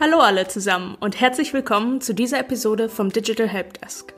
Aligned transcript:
Hallo 0.00 0.18
alle 0.20 0.48
zusammen 0.48 0.96
und 0.98 1.20
herzlich 1.20 1.52
willkommen 1.52 2.00
zu 2.00 2.14
dieser 2.14 2.38
Episode 2.38 2.88
vom 2.88 3.10
Digital 3.10 3.46
Helpdesk. 3.46 4.14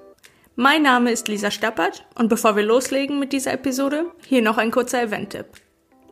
Mein 0.54 0.82
Name 0.82 1.10
ist 1.10 1.26
Lisa 1.26 1.50
Stappert 1.50 2.06
und 2.14 2.28
bevor 2.28 2.54
wir 2.54 2.62
loslegen 2.62 3.18
mit 3.18 3.32
dieser 3.32 3.52
Episode, 3.52 4.06
hier 4.24 4.40
noch 4.40 4.56
ein 4.56 4.70
kurzer 4.70 5.02
Event-Tipp. 5.02 5.46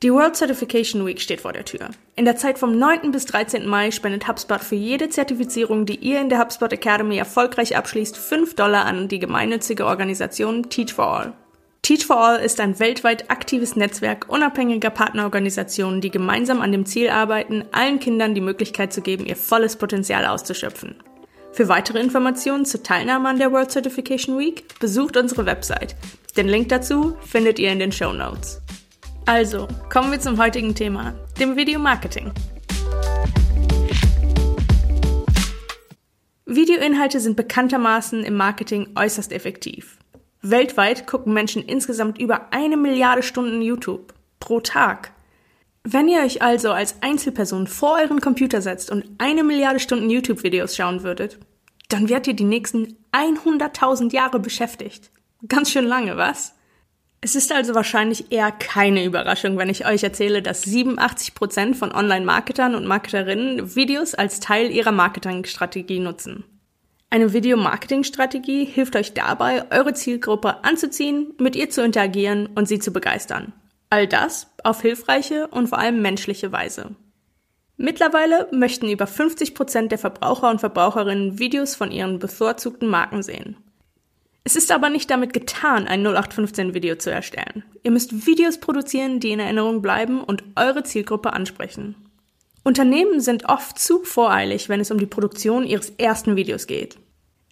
Die 0.03 0.12
World 0.12 0.35
Certification 0.35 1.06
Week 1.06 1.21
steht 1.21 1.43
vor 1.43 1.53
der 1.53 1.64
Tür. 1.64 1.90
In 2.17 2.25
der 2.25 2.37
Zeit 2.37 2.59
vom 2.59 2.77
9. 2.77 3.12
bis 3.12 3.25
13. 3.27 3.67
Mai 3.67 3.93
spendet 3.93 4.26
HubSpot 4.26 4.61
für 4.61 4.75
jede 4.75 5.08
Zertifizierung, 5.11 5.87
die 5.87 5.97
ihr 5.97 6.21
in 6.21 6.29
der 6.29 6.40
HubSpot 6.40 6.72
Academy 6.72 7.17
erfolgreich 7.17 7.76
abschließt, 7.76 8.17
5 8.17 8.56
Dollar 8.56 8.85
an 8.85 9.06
die 9.06 9.21
gemeinnützige 9.21 9.87
Organisation 9.87 10.69
Teach 10.71 10.92
for 10.92 11.06
All. 11.06 11.33
Teach 11.85 12.06
for 12.06 12.17
All 12.17 12.38
ist 12.38 12.60
ein 12.60 12.78
weltweit 12.78 13.28
aktives 13.28 13.74
Netzwerk 13.74 14.28
unabhängiger 14.28 14.90
Partnerorganisationen, 14.90 16.01
die 16.01 16.12
gemeinsam 16.12 16.60
an 16.60 16.70
dem 16.70 16.87
Ziel 16.87 17.09
arbeiten, 17.09 17.65
allen 17.73 17.98
Kindern 17.98 18.37
die 18.37 18.41
Möglichkeit 18.41 18.92
zu 18.92 19.01
geben, 19.01 19.27
ihr 19.27 19.34
volles 19.34 19.74
Potenzial 19.74 20.24
auszuschöpfen. 20.27 20.95
Für 21.51 21.69
weitere 21.69 21.98
Informationen 21.98 22.65
zur 22.66 22.84
Teilnahme 22.84 23.29
an 23.29 23.38
der 23.38 23.51
World 23.51 23.73
Certification 23.73 24.38
Week 24.38 24.79
besucht 24.79 25.16
unsere 25.16 25.45
Website. 25.45 25.97
Den 26.37 26.47
Link 26.47 26.69
dazu 26.69 27.16
findet 27.27 27.59
ihr 27.59 27.73
in 27.73 27.80
den 27.80 27.91
Show 27.91 28.12
Notes. 28.12 28.62
Also, 29.27 29.66
kommen 29.91 30.12
wir 30.12 30.21
zum 30.21 30.38
heutigen 30.38 30.77
Thema, 30.77 31.15
dem 31.41 31.57
Videomarketing. 31.57 32.30
Videoinhalte 36.46 37.19
sind 37.19 37.37
bekanntermaßen 37.37 38.23
im 38.23 38.37
Marketing 38.37 38.91
äußerst 38.95 39.33
effektiv. 39.33 39.99
Weltweit 40.42 41.06
gucken 41.06 41.32
Menschen 41.32 41.62
insgesamt 41.62 42.19
über 42.19 42.52
eine 42.52 42.77
Milliarde 42.77 43.23
Stunden 43.23 43.62
YouTube 43.62 44.12
pro 44.41 44.60
Tag. 44.60 45.12
Wenn 45.84 46.09
ihr 46.09 46.20
euch 46.20 46.42
also 46.42 46.73
als 46.73 47.01
Einzelperson 47.01 47.66
vor 47.66 47.98
euren 48.01 48.20
Computer 48.20 48.60
setzt 48.60 48.91
und 48.91 49.05
eine 49.18 49.45
Milliarde 49.45 49.80
Stunden 49.80 50.10
YouTube-Videos 50.10 50.77
schauen 50.77 51.02
würdet, 51.02 51.38
dann 51.88 52.09
werdet 52.09 52.29
ihr 52.29 52.34
die 52.34 52.45
nächsten 52.45 52.96
100.000 53.12 54.12
Jahre 54.12 54.40
beschäftigt. 54.40 55.10
Ganz 55.49 55.71
schön 55.71 55.84
lange, 55.84 56.16
was? 56.16 56.54
Es 57.21 57.37
ist 57.37 57.52
also 57.52 57.77
wahrscheinlich 57.77 58.32
eher 58.32 58.51
keine 58.51 59.04
Überraschung, 59.04 59.56
wenn 59.56 59.68
ich 59.68 59.87
euch 59.87 60.02
erzähle, 60.02 60.43
dass 60.43 60.66
87% 60.66 61.74
von 61.74 61.93
Online-Marketern 61.93 62.74
und 62.74 62.84
Marketerinnen 62.84 63.77
Videos 63.77 64.14
als 64.14 64.40
Teil 64.40 64.72
ihrer 64.72 64.90
Marketingstrategie 64.90 66.00
nutzen. 66.00 66.44
Eine 67.12 67.34
Video-Marketing-Strategie 67.34 68.64
hilft 68.64 68.96
euch 68.96 69.12
dabei, 69.12 69.70
eure 69.70 69.92
Zielgruppe 69.92 70.64
anzuziehen, 70.64 71.34
mit 71.38 71.55
ihr 71.55 71.68
zu 71.68 71.84
interagieren 71.84 72.46
und 72.55 72.68
sie 72.68 72.78
zu 72.78 72.91
begeistern. 72.91 73.52
All 73.91 74.06
das 74.06 74.46
auf 74.64 74.80
hilfreiche 74.80 75.46
und 75.48 75.68
vor 75.68 75.78
allem 75.78 76.00
menschliche 76.00 76.52
Weise. 76.52 76.96
Mittlerweile 77.77 78.48
möchten 78.50 78.88
über 78.88 79.05
50% 79.05 79.88
der 79.88 79.98
Verbraucher 79.98 80.48
und 80.48 80.60
Verbraucherinnen 80.60 81.38
Videos 81.38 81.74
von 81.74 81.90
ihren 81.90 82.18
bevorzugten 82.18 82.88
Marken 82.88 83.22
sehen. 83.22 83.58
Es 84.44 84.56
ist 84.56 84.72
aber 84.72 84.88
nicht 84.88 85.10
damit 85.10 85.34
getan, 85.34 85.86
ein 85.86 86.06
0815-Video 86.06 86.96
zu 86.96 87.10
erstellen. 87.10 87.62
Ihr 87.83 87.90
müsst 87.90 88.27
Videos 88.27 88.56
produzieren, 88.56 89.20
die 89.20 89.33
in 89.33 89.40
Erinnerung 89.40 89.83
bleiben 89.83 90.24
und 90.24 90.44
eure 90.56 90.83
Zielgruppe 90.83 91.34
ansprechen. 91.34 91.94
Unternehmen 92.64 93.20
sind 93.20 93.48
oft 93.48 93.78
zu 93.78 94.05
voreilig, 94.05 94.68
wenn 94.68 94.80
es 94.80 94.91
um 94.91 94.98
die 94.98 95.06
Produktion 95.06 95.64
ihres 95.64 95.91
ersten 95.98 96.36
Videos 96.36 96.66
geht. 96.66 96.96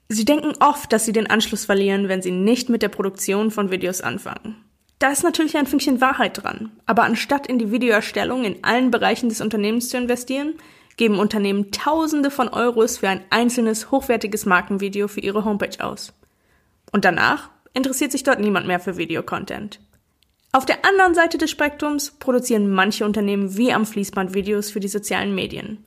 Sie 0.08 0.24
denken 0.24 0.52
oft, 0.60 0.92
dass 0.92 1.04
sie 1.04 1.12
den 1.12 1.28
Anschluss 1.28 1.64
verlieren, 1.64 2.08
wenn 2.08 2.22
sie 2.22 2.30
nicht 2.30 2.68
mit 2.68 2.82
der 2.82 2.88
Produktion 2.88 3.50
von 3.50 3.70
Videos 3.70 4.00
anfangen. 4.00 4.56
Da 4.98 5.10
ist 5.10 5.22
natürlich 5.22 5.56
ein 5.56 5.66
Fünkchen 5.66 6.00
Wahrheit 6.00 6.42
dran, 6.42 6.72
aber 6.84 7.04
anstatt 7.04 7.46
in 7.46 7.58
die 7.58 7.72
Videoerstellung 7.72 8.44
in 8.44 8.62
allen 8.62 8.90
Bereichen 8.90 9.28
des 9.28 9.40
Unternehmens 9.40 9.88
zu 9.88 9.96
investieren, 9.96 10.54
geben 10.96 11.18
Unternehmen 11.18 11.70
Tausende 11.70 12.30
von 12.30 12.48
Euros 12.48 12.98
für 12.98 13.08
ein 13.08 13.22
einzelnes 13.30 13.90
hochwertiges 13.90 14.46
Markenvideo 14.46 15.08
für 15.08 15.20
ihre 15.20 15.44
Homepage 15.44 15.82
aus. 15.82 16.12
Und 16.92 17.04
danach 17.04 17.50
interessiert 17.72 18.12
sich 18.12 18.24
dort 18.24 18.40
niemand 18.40 18.66
mehr 18.66 18.80
für 18.80 18.96
Videocontent. 18.96 19.80
Auf 20.52 20.66
der 20.66 20.84
anderen 20.84 21.14
Seite 21.14 21.38
des 21.38 21.50
Spektrums 21.50 22.10
produzieren 22.18 22.70
manche 22.70 23.04
Unternehmen 23.04 23.56
wie 23.56 23.72
am 23.72 23.86
Fließband 23.86 24.34
Videos 24.34 24.70
für 24.70 24.80
die 24.80 24.88
sozialen 24.88 25.32
Medien. 25.34 25.84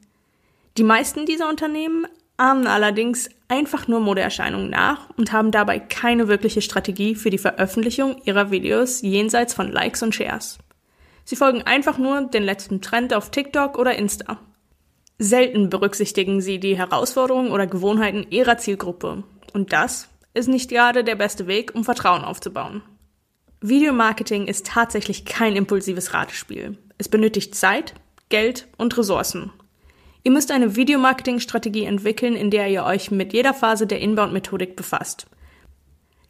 Die 0.77 0.83
meisten 0.83 1.25
dieser 1.25 1.49
Unternehmen 1.49 2.07
ahmen 2.37 2.65
allerdings 2.65 3.29
einfach 3.49 3.87
nur 3.87 3.99
Modeerscheinungen 3.99 4.69
nach 4.69 5.09
und 5.17 5.33
haben 5.33 5.51
dabei 5.51 5.79
keine 5.79 6.29
wirkliche 6.29 6.61
Strategie 6.61 7.13
für 7.13 7.29
die 7.29 7.37
Veröffentlichung 7.37 8.21
ihrer 8.23 8.51
Videos 8.51 9.01
jenseits 9.01 9.53
von 9.53 9.71
Likes 9.71 10.01
und 10.01 10.15
Shares. 10.15 10.57
Sie 11.25 11.35
folgen 11.35 11.61
einfach 11.63 11.97
nur 11.97 12.21
den 12.21 12.43
letzten 12.43 12.81
Trend 12.81 13.13
auf 13.13 13.31
TikTok 13.31 13.77
oder 13.77 13.95
Insta. 13.95 14.39
Selten 15.19 15.69
berücksichtigen 15.69 16.41
sie 16.41 16.59
die 16.59 16.77
Herausforderungen 16.77 17.51
oder 17.51 17.67
Gewohnheiten 17.67 18.25
ihrer 18.29 18.57
Zielgruppe. 18.57 19.23
Und 19.53 19.73
das 19.73 20.07
ist 20.33 20.47
nicht 20.47 20.69
gerade 20.69 21.03
der 21.03 21.15
beste 21.15 21.47
Weg, 21.47 21.75
um 21.75 21.83
Vertrauen 21.83 22.23
aufzubauen. 22.23 22.81
Videomarketing 23.65 24.47
ist 24.47 24.65
tatsächlich 24.65 25.23
kein 25.23 25.55
impulsives 25.55 26.13
Ratespiel. 26.13 26.77
Es 26.97 27.07
benötigt 27.07 27.55
Zeit, 27.55 27.93
Geld 28.27 28.67
und 28.75 28.97
Ressourcen. 28.97 29.53
Ihr 30.21 30.31
müsst 30.31 30.51
eine 30.51 30.75
Videomarketing-Strategie 30.75 31.85
entwickeln, 31.85 32.35
in 32.35 32.51
der 32.51 32.67
ihr 32.67 32.83
euch 32.83 33.09
mit 33.09 33.31
jeder 33.31 33.53
Phase 33.53 33.87
der 33.87 34.01
Inbound-Methodik 34.01 34.75
befasst. 34.75 35.27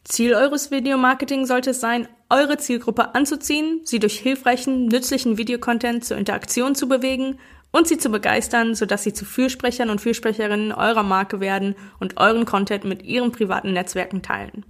Ziel 0.04 0.34
eures 0.34 0.70
Videomarketing 0.70 1.44
sollte 1.44 1.70
es 1.70 1.80
sein, 1.80 2.06
eure 2.30 2.56
Zielgruppe 2.56 3.16
anzuziehen, 3.16 3.80
sie 3.82 3.98
durch 3.98 4.16
hilfreichen, 4.16 4.86
nützlichen 4.86 5.36
Videocontent 5.36 6.04
zur 6.04 6.18
Interaktion 6.18 6.76
zu 6.76 6.88
bewegen 6.88 7.40
und 7.72 7.88
sie 7.88 7.98
zu 7.98 8.10
begeistern, 8.10 8.76
sodass 8.76 9.02
sie 9.02 9.12
zu 9.12 9.24
Fürsprechern 9.24 9.90
und 9.90 10.00
Fürsprecherinnen 10.00 10.70
eurer 10.70 11.02
Marke 11.02 11.40
werden 11.40 11.74
und 11.98 12.16
euren 12.16 12.44
Content 12.44 12.84
mit 12.84 13.02
ihren 13.02 13.32
privaten 13.32 13.72
Netzwerken 13.72 14.22
teilen. 14.22 14.64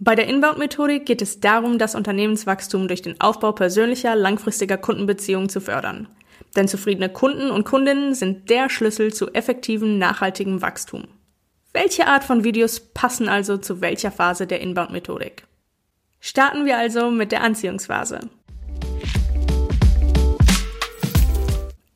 Bei 0.00 0.14
der 0.16 0.26
Inbound-Methodik 0.26 1.06
geht 1.06 1.22
es 1.22 1.40
darum, 1.40 1.78
das 1.78 1.94
Unternehmenswachstum 1.94 2.88
durch 2.88 3.02
den 3.02 3.20
Aufbau 3.20 3.52
persönlicher, 3.52 4.16
langfristiger 4.16 4.76
Kundenbeziehungen 4.76 5.48
zu 5.48 5.60
fördern. 5.60 6.08
Denn 6.56 6.68
zufriedene 6.68 7.08
Kunden 7.08 7.50
und 7.50 7.64
Kundinnen 7.64 8.14
sind 8.14 8.50
der 8.50 8.68
Schlüssel 8.68 9.12
zu 9.14 9.32
effektivem, 9.32 9.98
nachhaltigem 9.98 10.62
Wachstum. 10.62 11.04
Welche 11.72 12.06
Art 12.06 12.24
von 12.24 12.44
Videos 12.44 12.80
passen 12.80 13.28
also 13.28 13.56
zu 13.56 13.80
welcher 13.80 14.10
Phase 14.10 14.46
der 14.46 14.60
Inbound-Methodik? 14.60 15.44
Starten 16.20 16.64
wir 16.64 16.78
also 16.78 17.10
mit 17.10 17.32
der 17.32 17.42
Anziehungsphase. 17.42 18.20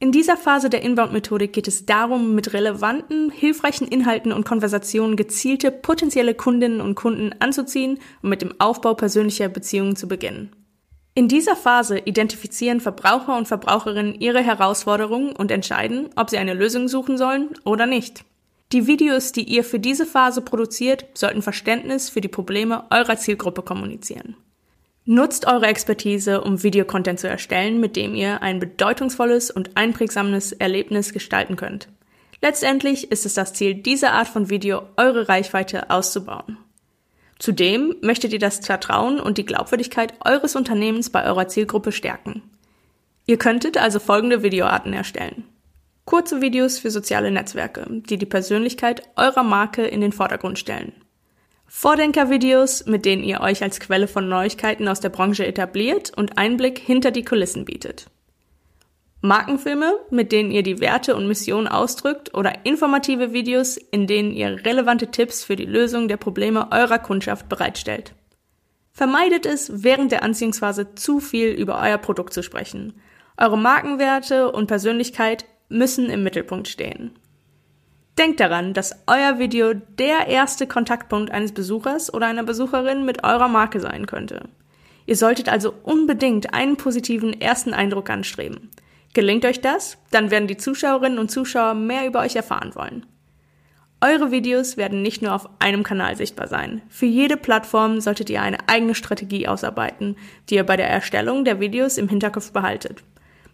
In 0.01 0.13
dieser 0.13 0.37
Phase 0.37 0.71
der 0.71 0.83
Inbound-Methodik 0.83 1.53
geht 1.53 1.67
es 1.67 1.85
darum, 1.85 2.37
mit 2.37 2.53
relevanten, 2.53 3.31
hilfreichen 3.31 3.89
Inhalten 3.89 4.33
und 4.33 4.45
Konversationen 4.45 5.17
gezielte 5.17 5.73
potenzielle 5.73 6.35
Kundinnen 6.35 6.81
und 6.81 6.95
Kunden 6.95 7.35
anzuziehen 7.41 7.99
und 8.23 8.31
mit 8.31 8.41
dem 8.41 8.55
Aufbau 8.61 8.95
persönlicher 8.95 9.49
Beziehungen 9.49 9.97
zu 9.97 10.07
beginnen. 10.07 10.55
In 11.15 11.27
dieser 11.27 11.57
Phase 11.57 11.99
identifizieren 11.99 12.79
Verbraucher 12.79 13.37
und 13.37 13.49
Verbraucherinnen 13.49 14.21
ihre 14.21 14.41
Herausforderungen 14.41 15.35
und 15.35 15.51
entscheiden, 15.51 16.11
ob 16.15 16.31
sie 16.31 16.39
eine 16.39 16.55
Lösung 16.55 16.87
suchen 16.87 17.19
sollen 17.19 17.49
oder 17.65 17.87
nicht. 17.87 18.25
Die 18.71 18.87
Videos, 18.87 19.33
die 19.33 19.43
ihr 19.43 19.65
für 19.65 19.81
diese 19.81 20.07
Phase 20.07 20.43
produziert, 20.43 21.07
sollten 21.15 21.43
Verständnis 21.43 22.09
für 22.09 22.21
die 22.21 22.29
Probleme 22.29 22.85
eurer 22.91 23.17
Zielgruppe 23.17 23.63
kommunizieren. 23.63 24.37
Nutzt 25.11 25.47
eure 25.47 25.69
Expertise, 25.69 26.43
um 26.43 26.63
Videocontent 26.63 27.19
zu 27.19 27.27
erstellen, 27.27 27.81
mit 27.81 27.97
dem 27.97 28.15
ihr 28.15 28.43
ein 28.43 28.61
bedeutungsvolles 28.61 29.51
und 29.51 29.75
einprägsames 29.75 30.53
Erlebnis 30.53 31.15
gestalten 31.15 31.57
könnt. 31.57 31.89
Letztendlich 32.43 33.11
ist 33.11 33.25
es 33.25 33.33
das 33.33 33.55
Ziel 33.55 33.75
dieser 33.75 34.13
Art 34.13 34.29
von 34.29 34.51
Video, 34.51 34.83
eure 34.99 35.31
Reichweite 35.31 35.89
auszubauen. 35.89 36.59
Zudem 37.39 37.97
möchtet 38.03 38.35
ihr 38.35 38.39
das 38.39 38.59
Vertrauen 38.59 39.19
und 39.19 39.39
die 39.39 39.47
Glaubwürdigkeit 39.47 40.13
eures 40.27 40.57
Unternehmens 40.57 41.09
bei 41.09 41.25
eurer 41.25 41.49
Zielgruppe 41.49 41.91
stärken. 41.91 42.43
Ihr 43.25 43.39
könntet 43.39 43.79
also 43.79 44.01
folgende 44.01 44.43
Videoarten 44.43 44.93
erstellen. 44.93 45.45
Kurze 46.05 46.43
Videos 46.43 46.79
für 46.79 46.91
soziale 46.91 47.31
Netzwerke, 47.31 47.87
die 47.89 48.19
die 48.19 48.27
Persönlichkeit 48.27 49.05
eurer 49.17 49.43
Marke 49.43 49.87
in 49.87 50.03
den 50.03 50.13
Vordergrund 50.13 50.59
stellen. 50.59 50.93
Vordenker-Videos, 51.69 52.87
mit 52.87 53.05
denen 53.05 53.23
ihr 53.23 53.41
euch 53.41 53.63
als 53.63 53.79
Quelle 53.79 54.09
von 54.09 54.29
Neuigkeiten 54.29 54.89
aus 54.89 55.01
der 55.01 55.11
Branche 55.11 55.47
etabliert 55.47 56.13
und 56.17 56.39
Einblick 56.39 56.79
hinter 56.79 57.11
die 57.11 57.25
Kulissen 57.25 57.67
bietet. 57.67 58.07
Markenfilme, 59.21 59.95
mit 60.11 60.33
denen 60.33 60.51
ihr 60.51 60.63
die 60.63 60.81
Werte 60.81 61.15
und 61.15 61.29
Mission 61.29 61.69
ausdrückt 61.69 62.35
oder 62.35 62.65
informative 62.65 63.33
Videos, 63.33 63.77
in 63.77 64.07
denen 64.07 64.33
ihr 64.33 64.65
relevante 64.65 65.09
Tipps 65.09 65.45
für 65.45 65.57
die 65.57 65.67
Lösung 65.67 66.09
der 66.09 66.17
Probleme 66.17 66.73
eurer 66.73 66.99
Kundschaft 66.99 67.49
bereitstellt. 67.49 68.15
Vermeidet 68.93 69.45
es, 69.45 69.83
während 69.85 70.11
der 70.11 70.23
Anziehungsphase 70.23 70.95
zu 70.95 71.21
viel 71.21 71.51
über 71.51 71.81
euer 71.81 71.99
Produkt 71.99 72.33
zu 72.33 72.43
sprechen. 72.43 72.95
Eure 73.37 73.59
Markenwerte 73.59 74.51
und 74.51 74.69
Persönlichkeit 74.69 75.45
müssen 75.69 76.09
im 76.11 76.23
Mittelpunkt 76.23 76.67
stehen. 76.67 77.13
Denkt 78.19 78.41
daran, 78.41 78.75
dass 78.75 78.97
euer 79.07 79.39
Video 79.39 79.75
der 79.75 80.27
erste 80.27 80.67
Kontaktpunkt 80.67 81.31
eines 81.31 81.53
Besuchers 81.53 82.13
oder 82.13 82.27
einer 82.27 82.43
Besucherin 82.43 83.05
mit 83.05 83.23
eurer 83.23 83.47
Marke 83.47 83.79
sein 83.79 84.07
könnte. 84.07 84.49
Ihr 85.07 85.17
solltet 85.17 85.49
also 85.49 85.73
unbedingt 85.85 86.53
einen 86.53 86.77
positiven 86.77 87.41
ersten 87.41 87.73
Eindruck 87.73 88.11
anstreben. 88.11 88.71
Gelingt 89.15 89.45
euch 89.45 89.61
das, 89.61 89.99
dann 90.11 90.33
werden 90.33 90.49
die 90.49 90.57
Zuschauerinnen 90.57 91.21
und 91.21 91.31
Zuschauer 91.31 91.75
mehr 91.75 92.07
über 92.07 92.21
euch 92.21 92.35
erfahren 92.35 92.75
wollen. 92.75 93.07
Eure 94.01 94.33
Videos 94.33 94.77
werden 94.77 95.01
nicht 95.01 95.23
nur 95.23 95.33
auf 95.33 95.49
einem 95.61 95.85
Kanal 95.85 96.17
sichtbar 96.17 96.49
sein. 96.49 96.83
Für 96.89 97.07
jede 97.07 97.37
Plattform 97.37 98.01
solltet 98.01 98.31
ihr 98.31 98.43
eine 98.43 98.69
eigene 98.69 98.97
Strategie 98.97 99.47
ausarbeiten, 99.47 100.17
die 100.51 100.57
ihr 100.57 100.65
bei 100.65 100.77
der 100.77 100.91
Erstellung 100.91 101.45
der 101.45 101.61
Videos 101.61 101.99
im 101.99 102.09
Hinterkopf 102.09 102.51
behaltet. 102.53 103.05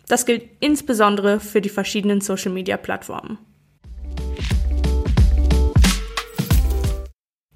Das 0.08 0.24
gilt 0.24 0.48
insbesondere 0.60 1.38
für 1.38 1.60
die 1.60 1.68
verschiedenen 1.68 2.22
Social-Media-Plattformen. 2.22 3.38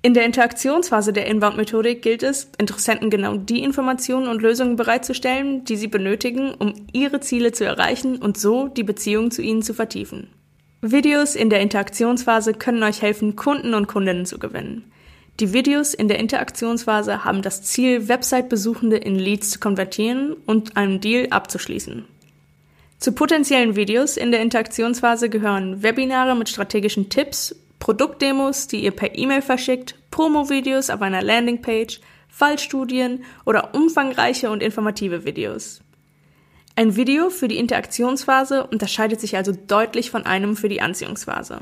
In 0.09 0.15
der 0.15 0.25
Interaktionsphase 0.25 1.13
der 1.13 1.27
Inbound-Methodik 1.27 2.01
gilt 2.01 2.23
es, 2.23 2.51
Interessenten 2.57 3.11
genau 3.11 3.37
die 3.37 3.63
Informationen 3.63 4.29
und 4.29 4.41
Lösungen 4.41 4.77
bereitzustellen, 4.77 5.67
die 5.67 5.77
sie 5.77 5.87
benötigen, 5.87 6.55
um 6.55 6.73
ihre 6.95 7.21
Ziele 7.21 7.53
zu 7.53 7.67
erreichen 7.67 8.17
und 8.17 8.39
so 8.39 8.69
die 8.69 8.85
Beziehung 8.85 9.31
zu 9.31 9.43
ihnen 9.43 9.61
zu 9.61 9.75
vertiefen. 9.75 10.31
Videos 10.81 11.35
in 11.35 11.51
der 11.51 11.61
Interaktionsphase 11.61 12.55
können 12.55 12.83
euch 12.85 13.03
helfen, 13.03 13.37
Kunden 13.37 13.75
und 13.75 13.87
Kundinnen 13.87 14.25
zu 14.25 14.39
gewinnen. 14.39 14.91
Die 15.41 15.53
Videos 15.53 15.93
in 15.93 16.09
der 16.09 16.21
Interaktionsphase 16.21 17.27
haben 17.27 17.43
das 17.43 17.63
Ziel, 17.65 18.09
Website-Besuchende 18.09 18.97
in 18.97 19.17
Leads 19.17 19.51
zu 19.51 19.59
konvertieren 19.59 20.35
und 20.47 20.79
einen 20.79 21.03
Deal 21.03 21.27
abzuschließen. 21.29 22.07
Zu 22.99 23.13
potenziellen 23.13 23.77
Videos 23.77 24.17
in 24.17 24.31
der 24.31 24.41
Interaktionsphase 24.41 25.29
gehören 25.29 25.83
Webinare 25.83 26.35
mit 26.35 26.49
strategischen 26.49 27.11
Tipps, 27.11 27.55
Produktdemos, 27.79 28.67
die 28.67 28.85
ihr 28.85 28.91
per 28.91 29.17
E-Mail 29.17 29.43
verschickt, 29.43 29.98
Promo-Videos 30.11 30.91
auf 30.91 31.03
einer 31.03 31.23
Landingpage, 31.23 32.01
Fallstudien 32.29 33.25
oder 33.45 33.75
umfangreiche 33.75 34.51
und 34.51 34.63
informative 34.63 35.25
Videos. 35.25 35.81
Ein 36.77 36.95
Video 36.95 37.31
für 37.31 37.49
die 37.49 37.59
Interaktionsphase 37.59 38.67
unterscheidet 38.67 39.21
sich 39.21 39.37
also 39.37 39.53
deutlich 39.53 40.11
von 40.11 40.27
einem 40.27 40.57
für 40.57 40.69
die 40.69 40.81
Anziehungsphase. 40.81 41.61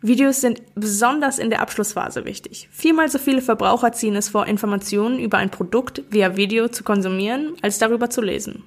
Videos 0.00 0.40
sind 0.40 0.62
besonders 0.74 1.38
in 1.38 1.50
der 1.50 1.60
Abschlussphase 1.60 2.24
wichtig. 2.24 2.68
Viermal 2.70 3.10
so 3.10 3.18
viele 3.18 3.42
Verbraucher 3.42 3.92
ziehen 3.92 4.14
es 4.14 4.28
vor, 4.28 4.46
Informationen 4.46 5.18
über 5.18 5.38
ein 5.38 5.50
Produkt 5.50 6.02
via 6.10 6.36
Video 6.36 6.68
zu 6.68 6.84
konsumieren, 6.84 7.54
als 7.60 7.78
darüber 7.78 8.08
zu 8.08 8.22
lesen. 8.22 8.62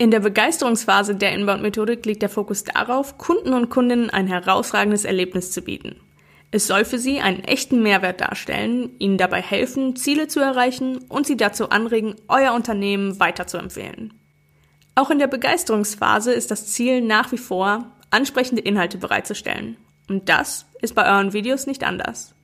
In 0.00 0.12
der 0.12 0.20
Begeisterungsphase 0.20 1.16
der 1.16 1.32
Inbound-Methodik 1.32 2.06
liegt 2.06 2.22
der 2.22 2.28
Fokus 2.28 2.62
darauf, 2.62 3.18
Kunden 3.18 3.52
und 3.52 3.68
Kundinnen 3.68 4.10
ein 4.10 4.28
herausragendes 4.28 5.04
Erlebnis 5.04 5.50
zu 5.50 5.60
bieten. 5.60 5.96
Es 6.52 6.68
soll 6.68 6.84
für 6.84 7.00
sie 7.00 7.18
einen 7.18 7.42
echten 7.42 7.82
Mehrwert 7.82 8.20
darstellen, 8.20 8.90
ihnen 9.00 9.18
dabei 9.18 9.42
helfen, 9.42 9.96
Ziele 9.96 10.28
zu 10.28 10.38
erreichen 10.38 10.98
und 11.08 11.26
sie 11.26 11.36
dazu 11.36 11.70
anregen, 11.70 12.14
euer 12.28 12.54
Unternehmen 12.54 13.18
weiterzuempfehlen. 13.18 14.14
Auch 14.94 15.10
in 15.10 15.18
der 15.18 15.26
Begeisterungsphase 15.26 16.32
ist 16.32 16.52
das 16.52 16.68
Ziel 16.68 17.00
nach 17.00 17.32
wie 17.32 17.38
vor, 17.38 17.92
ansprechende 18.10 18.62
Inhalte 18.62 18.98
bereitzustellen. 18.98 19.76
Und 20.08 20.28
das 20.28 20.64
ist 20.80 20.94
bei 20.94 21.06
euren 21.12 21.32
Videos 21.32 21.66
nicht 21.66 21.82
anders. 21.82 22.34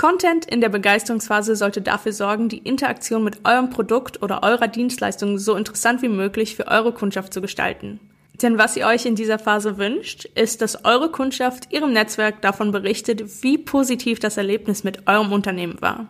Content 0.00 0.46
in 0.46 0.62
der 0.62 0.70
Begeisterungsphase 0.70 1.56
sollte 1.56 1.82
dafür 1.82 2.14
sorgen, 2.14 2.48
die 2.48 2.56
Interaktion 2.56 3.22
mit 3.22 3.44
eurem 3.44 3.68
Produkt 3.68 4.22
oder 4.22 4.42
eurer 4.42 4.66
Dienstleistung 4.66 5.36
so 5.36 5.54
interessant 5.54 6.00
wie 6.00 6.08
möglich 6.08 6.56
für 6.56 6.68
eure 6.68 6.94
Kundschaft 6.94 7.34
zu 7.34 7.42
gestalten. 7.42 8.00
Denn 8.40 8.56
was 8.56 8.78
ihr 8.78 8.86
euch 8.86 9.04
in 9.04 9.14
dieser 9.14 9.38
Phase 9.38 9.76
wünscht, 9.76 10.24
ist, 10.34 10.62
dass 10.62 10.86
eure 10.86 11.10
Kundschaft 11.10 11.70
ihrem 11.70 11.92
Netzwerk 11.92 12.40
davon 12.40 12.72
berichtet, 12.72 13.42
wie 13.42 13.58
positiv 13.58 14.20
das 14.20 14.38
Erlebnis 14.38 14.84
mit 14.84 15.06
eurem 15.06 15.32
Unternehmen 15.32 15.76
war. 15.82 16.08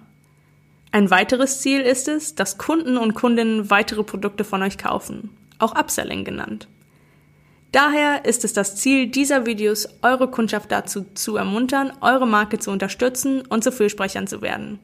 Ein 0.92 1.10
weiteres 1.10 1.60
Ziel 1.60 1.80
ist 1.80 2.06
es, 2.06 2.36
dass 2.36 2.58
Kunden 2.58 2.96
und 2.96 3.14
Kundinnen 3.14 3.70
weitere 3.70 4.04
Produkte 4.04 4.44
von 4.44 4.62
euch 4.62 4.78
kaufen, 4.78 5.30
auch 5.58 5.74
Upselling 5.74 6.24
genannt. 6.24 6.68
Daher 7.72 8.24
ist 8.24 8.44
es 8.44 8.52
das 8.52 8.74
Ziel 8.74 9.06
dieser 9.06 9.46
Videos, 9.46 9.88
eure 10.02 10.28
Kundschaft 10.28 10.72
dazu 10.72 11.06
zu 11.14 11.36
ermuntern, 11.36 11.92
eure 12.00 12.26
Marke 12.26 12.58
zu 12.58 12.72
unterstützen 12.72 13.42
und 13.42 13.62
zu 13.62 13.70
Fürsprechern 13.70 14.26
zu 14.26 14.42
werden. 14.42 14.80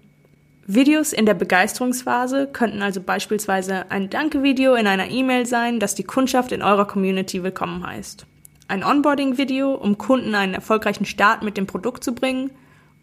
Videos 0.68 1.12
in 1.12 1.26
der 1.26 1.34
Begeisterungsphase 1.34 2.48
könnten 2.52 2.82
also 2.82 3.00
beispielsweise 3.00 3.90
ein 3.90 4.10
Danke-Video 4.10 4.74
in 4.74 4.86
einer 4.86 5.10
E-Mail 5.10 5.46
sein, 5.46 5.78
das 5.78 5.94
die 5.94 6.04
Kundschaft 6.04 6.50
in 6.50 6.62
eurer 6.62 6.86
Community 6.86 7.42
willkommen 7.42 7.86
heißt. 7.86 8.26
Ein 8.68 8.82
Onboarding-Video, 8.82 9.74
um 9.74 9.96
Kunden 9.96 10.34
einen 10.34 10.54
erfolgreichen 10.54 11.04
Start 11.04 11.44
mit 11.44 11.56
dem 11.56 11.68
Produkt 11.68 12.02
zu 12.02 12.14
bringen. 12.14 12.50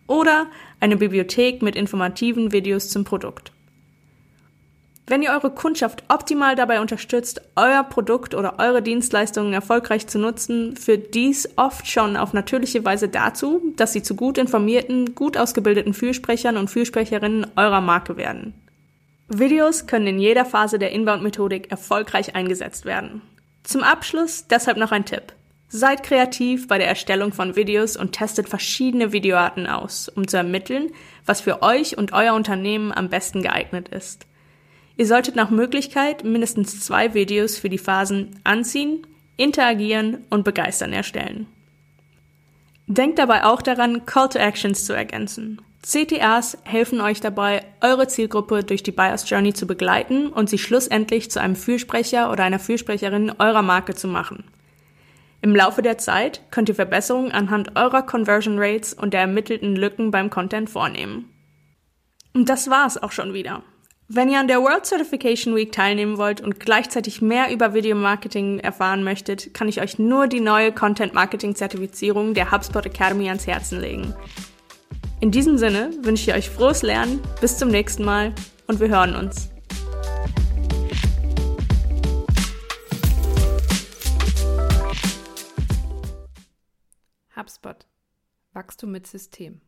Oder 0.07 0.47
eine 0.81 0.97
Bibliothek 0.97 1.61
mit 1.61 1.77
informativen 1.77 2.51
Videos 2.51 2.89
zum 2.89 3.05
Produkt. 3.05 3.52
Wenn 5.05 5.21
ihr 5.21 5.31
eure 5.31 5.51
Kundschaft 5.51 6.03
optimal 6.07 6.55
dabei 6.55 6.79
unterstützt, 6.79 7.41
euer 7.57 7.83
Produkt 7.83 8.33
oder 8.35 8.55
eure 8.59 8.81
Dienstleistungen 8.81 9.51
erfolgreich 9.51 10.07
zu 10.07 10.17
nutzen, 10.17 10.77
führt 10.77 11.13
dies 11.13 11.49
oft 11.57 11.87
schon 11.87 12.15
auf 12.15 12.31
natürliche 12.31 12.85
Weise 12.85 13.09
dazu, 13.09 13.61
dass 13.75 13.91
sie 13.91 14.01
zu 14.01 14.15
gut 14.15 14.37
informierten, 14.37 15.13
gut 15.13 15.35
ausgebildeten 15.35 15.93
Fürsprechern 15.93 16.55
und 16.55 16.69
Fürsprecherinnen 16.69 17.47
eurer 17.57 17.81
Marke 17.81 18.15
werden. 18.15 18.53
Videos 19.27 19.87
können 19.87 20.07
in 20.07 20.19
jeder 20.19 20.45
Phase 20.45 20.79
der 20.79 20.91
Inbound-Methodik 20.91 21.69
erfolgreich 21.69 22.35
eingesetzt 22.35 22.85
werden. 22.85 23.21
Zum 23.63 23.83
Abschluss 23.83 24.47
deshalb 24.47 24.77
noch 24.77 24.91
ein 24.91 25.05
Tipp. 25.05 25.33
Seid 25.67 26.03
kreativ 26.03 26.67
bei 26.67 26.77
der 26.77 26.87
Erstellung 26.87 27.33
von 27.33 27.55
Videos 27.55 27.97
und 27.97 28.13
testet 28.13 28.47
verschiedene 28.47 29.11
Videoarten 29.11 29.67
aus, 29.67 30.07
um 30.07 30.27
zu 30.27 30.37
ermitteln, 30.37 30.91
was 31.25 31.41
für 31.41 31.61
euch 31.61 31.97
und 31.97 32.13
euer 32.13 32.35
Unternehmen 32.35 32.91
am 32.93 33.09
besten 33.09 33.41
geeignet 33.41 33.89
ist. 33.89 34.27
Ihr 34.95 35.07
solltet 35.07 35.35
nach 35.35 35.49
Möglichkeit 35.49 36.23
mindestens 36.23 36.79
zwei 36.81 37.13
Videos 37.13 37.57
für 37.57 37.69
die 37.69 37.77
Phasen 37.77 38.39
Anziehen, 38.43 39.05
Interagieren 39.37 40.25
und 40.29 40.43
Begeistern 40.43 40.93
erstellen. 40.93 41.47
Denkt 42.85 43.17
dabei 43.17 43.45
auch 43.45 43.61
daran, 43.61 44.05
Call 44.05 44.29
to 44.29 44.37
Actions 44.37 44.85
zu 44.85 44.93
ergänzen. 44.93 45.61
CTAs 45.81 46.57
helfen 46.63 47.01
euch 47.01 47.19
dabei, 47.19 47.65
eure 47.81 48.07
Zielgruppe 48.07 48.63
durch 48.63 48.83
die 48.83 48.91
Buyers 48.91 49.29
Journey 49.29 49.53
zu 49.53 49.65
begleiten 49.65 50.27
und 50.27 50.49
sie 50.49 50.57
schlussendlich 50.57 51.31
zu 51.31 51.41
einem 51.41 51.55
Fürsprecher 51.55 52.31
oder 52.31 52.43
einer 52.43 52.59
Fürsprecherin 52.59 53.33
eurer 53.39 53.63
Marke 53.63 53.95
zu 53.95 54.07
machen. 54.07 54.45
Im 55.41 55.55
Laufe 55.55 55.81
der 55.81 55.97
Zeit 55.97 56.41
könnt 56.51 56.69
ihr 56.69 56.75
Verbesserungen 56.75 57.33
anhand 57.33 57.75
eurer 57.75 58.03
Conversion 58.03 58.55
Rates 58.57 58.93
und 58.93 59.13
der 59.13 59.21
ermittelten 59.21 59.75
Lücken 59.75 60.09
beim 60.09 60.29
Content 60.29 60.69
vornehmen. 60.69 61.29
Und 62.33 62.47
das 62.47 62.69
war's 62.69 63.01
auch 63.01 63.11
schon 63.11 63.33
wieder. 63.33 63.61
Wenn 64.09 64.29
ihr 64.29 64.37
an 64.37 64.49
der 64.49 64.61
World 64.61 64.85
Certification 64.85 65.55
Week 65.55 65.71
teilnehmen 65.71 66.17
wollt 66.17 66.41
und 66.41 66.59
gleichzeitig 66.59 67.21
mehr 67.21 67.51
über 67.51 67.73
Video 67.73 67.95
Marketing 67.95 68.59
erfahren 68.59 69.01
möchtet, 69.01 69.53
kann 69.53 69.69
ich 69.69 69.81
euch 69.81 69.97
nur 69.97 70.27
die 70.27 70.41
neue 70.41 70.73
Content 70.73 71.13
Marketing 71.13 71.55
Zertifizierung 71.55 72.33
der 72.33 72.51
HubSpot 72.51 72.85
Academy 72.85 73.29
ans 73.29 73.47
Herzen 73.47 73.79
legen. 73.79 74.13
In 75.21 75.31
diesem 75.31 75.57
Sinne 75.57 75.91
wünsche 76.01 76.29
ich 76.29 76.35
euch 76.35 76.49
frohes 76.49 76.81
Lernen, 76.81 77.21
bis 77.39 77.57
zum 77.57 77.69
nächsten 77.69 78.03
Mal 78.03 78.33
und 78.67 78.81
wir 78.81 78.89
hören 78.89 79.15
uns. 79.15 79.49
HubSpot. 87.37 87.85
Wachstum 88.51 88.91
mit 88.91 89.07
System. 89.07 89.61